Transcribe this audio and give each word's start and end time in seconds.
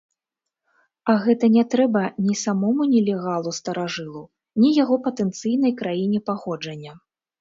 А 1.11 1.13
гэта 1.25 1.45
не 1.55 1.63
трэба 1.73 2.01
ні 2.29 2.35
самому 2.45 2.83
нелегалу-старажылу, 2.93 4.23
ні 4.65 4.69
яго 4.83 4.95
патэнцыйнай 5.07 5.73
краіне 5.83 6.19
паходжання. 6.31 6.91